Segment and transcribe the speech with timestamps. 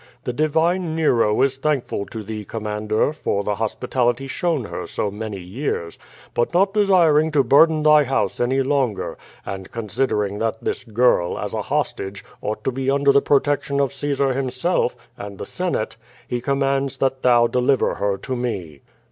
[0.23, 5.11] The divine Nero is thank ful to thee, commander, for the hospitality shown her so
[5.11, 5.99] many years,
[6.33, 11.53] but not desiring to burden thy house any longer, and considering that this girl, as
[11.53, 16.41] a hostage, ought to be under the protection of Caesar himself, and the Senate, he
[16.41, 18.81] com mands that thou deliver her to me."